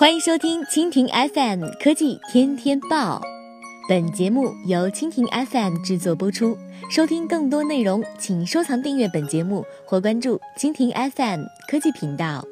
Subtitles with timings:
[0.00, 3.20] 欢迎收听蜻蜓 FM 科技天天报，
[3.86, 6.56] 本节目由蜻蜓 FM 制作播出。
[6.90, 12.42] 收听更多内容，请收藏订阅本节目或关注蜻蜓 FM 科技频道。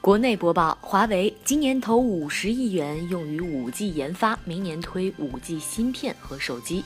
[0.00, 6.82] 国内播报：华为今年投五十亿元用于五 G 研发，明年推五 G 芯片和手机。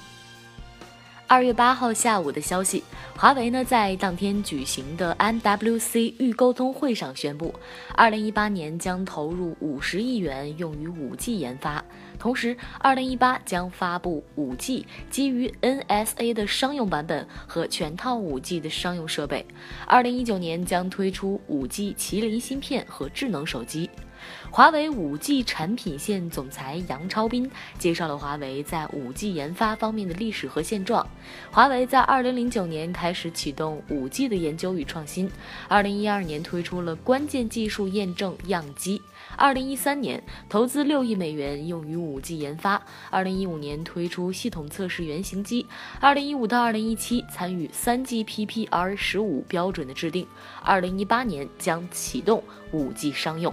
[1.33, 2.85] 二月八号下午的消息，
[3.17, 7.55] 华为呢在当天举行的 MWC 预沟通会上宣布，
[7.95, 11.83] 二零一八年将投入五十亿元用于五 G 研发，
[12.19, 19.47] 同时二零一八将发布五 G 基于 NSA 的商用版本和全套五 G 的商用设备，
[19.87, 23.89] 二零一九年将推出五 G 麒麟芯片和智能手机。
[24.51, 31.07] 华为 5G 产品线总裁杨超斌介绍了华为在 5G 研发方面的历史和现状。
[31.51, 35.31] 华为在2009年开始启动 5G 的研究与创新
[35.71, 39.01] ，2012年推出了关键技术验证样机
[39.39, 45.67] ，2013年投资6亿美元用于 5G 研发，2015年推出系统测试原型机
[46.01, 50.27] ，2015到2017参与 3GPP-R15 标准的制定
[50.65, 53.53] ，2018年将启动 5G 商用。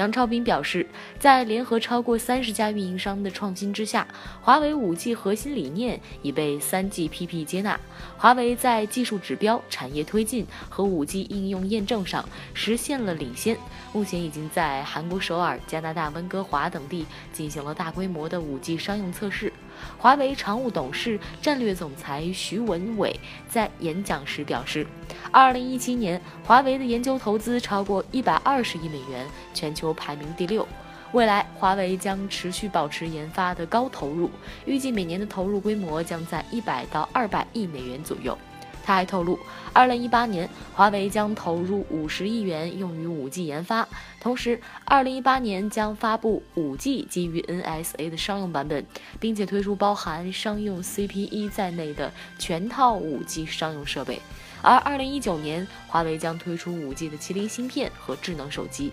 [0.00, 0.86] 杨超斌表示，
[1.18, 4.08] 在联合超过三十家运营商的创新之下，
[4.40, 7.78] 华为 5G 核心理念已被 3GPP 接纳。
[8.16, 13.54] 华为在技术指标、产业推进和 5G 应用验证上实现了领先。
[13.92, 19.52] 目前已经在韩国首尔、加拿大温哥华等地进行了大规模的 5G 商用测试。
[19.98, 24.86] 华为常务董事、战略总裁徐文伟在演讲时表示，
[25.30, 30.66] 二零一七年华为的研究投资超过一百二十亿美元，全球排名第六。
[31.12, 34.30] 未来，华为将持续保持研发的高投入，
[34.64, 38.38] 预计每年的投入规模将在一百到二百亿美元左右。
[38.84, 39.38] 他还透露，
[39.72, 43.88] 二零一八年华为将投入五十亿元用于五 G 研发，
[44.20, 48.84] 同时二零一八年将发布五 G 基于 NSA 的商用版本，
[49.18, 54.20] 并且推出包含商用 CPE 在内的全套五 G 商用设备。
[54.62, 58.92] 而二零一九年，华为将推出五 G 的麒麟芯片和智能手机。